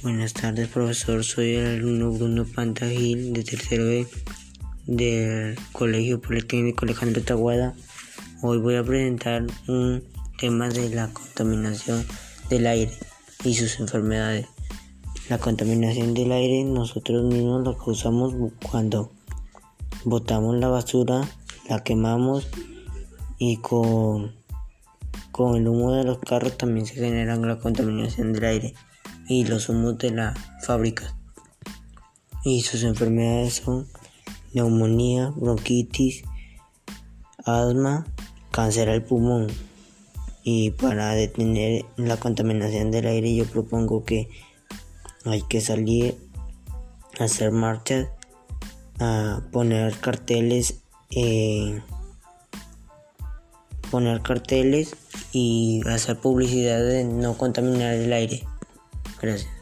Buenas 0.00 0.32
tardes, 0.32 0.68
profesor. 0.68 1.24
Soy 1.24 1.56
el 1.56 1.66
alumno 1.66 2.12
Bruno 2.12 2.44
Pantagil 2.44 3.32
de 3.32 3.42
tercero 3.42 3.84
B 3.84 4.06
del 4.86 5.58
Colegio 5.72 6.20
Politécnico 6.20 6.84
Alejandro 6.84 7.20
Taguada. 7.24 7.74
Hoy 8.40 8.58
voy 8.58 8.76
a 8.76 8.84
presentar 8.84 9.44
un 9.66 10.04
tema 10.38 10.68
de 10.68 10.90
la 10.90 11.08
contaminación 11.08 12.06
del 12.48 12.68
aire 12.68 12.92
y 13.42 13.54
sus 13.54 13.80
enfermedades. 13.80 14.46
La 15.28 15.38
contaminación 15.38 16.14
del 16.14 16.30
aire 16.30 16.62
nosotros 16.62 17.24
mismos 17.24 17.66
la 17.66 17.76
causamos 17.76 18.34
cuando 18.70 19.10
botamos 20.04 20.58
la 20.58 20.68
basura, 20.68 21.28
la 21.68 21.82
quemamos 21.82 22.46
y 23.36 23.56
con, 23.56 24.36
con 25.32 25.56
el 25.56 25.66
humo 25.66 25.92
de 25.92 26.04
los 26.04 26.20
carros 26.20 26.56
también 26.56 26.86
se 26.86 26.94
genera 26.94 27.34
la 27.34 27.58
contaminación 27.58 28.32
del 28.32 28.44
aire 28.44 28.74
y 29.28 29.44
los 29.44 29.68
humos 29.68 29.98
de 29.98 30.10
la 30.10 30.34
fábrica. 30.62 31.14
Y 32.44 32.62
sus 32.62 32.82
enfermedades 32.82 33.56
son 33.56 33.86
neumonía, 34.54 35.32
bronquitis, 35.36 36.22
asma, 37.44 38.06
cáncer 38.50 38.88
al 38.88 39.04
pulmón. 39.04 39.48
Y 40.42 40.70
para 40.70 41.14
detener 41.14 41.84
la 41.96 42.16
contaminación 42.16 42.90
del 42.90 43.06
aire 43.06 43.34
yo 43.34 43.44
propongo 43.44 44.04
que 44.04 44.30
hay 45.24 45.42
que 45.42 45.60
salir 45.60 46.16
a 47.20 47.24
hacer 47.24 47.52
marchas, 47.52 48.08
a 48.98 49.42
poner 49.52 49.94
carteles, 49.98 50.80
eh, 51.10 51.82
poner 53.90 54.22
carteles 54.22 54.96
y 55.32 55.82
hacer 55.86 56.18
publicidad 56.18 56.80
de 56.80 57.04
no 57.04 57.36
contaminar 57.36 57.94
el 57.94 58.12
aire. 58.12 58.46
Gracias. 59.20 59.57